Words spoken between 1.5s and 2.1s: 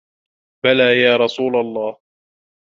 اللَّهِ